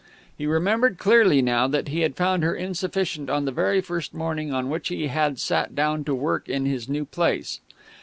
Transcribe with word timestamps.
He 0.35 0.47
remembered 0.47 0.97
clearly 0.97 1.43
now 1.43 1.67
that 1.67 1.89
he 1.89 1.99
had 1.99 2.15
found 2.15 2.41
her 2.41 2.55
insufficient 2.55 3.29
on 3.29 3.45
the 3.45 3.51
very 3.51 3.81
first 3.81 4.15
morning 4.15 4.51
on 4.51 4.67
which 4.67 4.87
he 4.87 5.05
had 5.09 5.37
sat 5.37 5.75
down 5.75 6.03
to 6.05 6.15
work 6.15 6.49
in 6.49 6.65
his 6.65 6.89
new 6.89 7.05
place. 7.05 7.59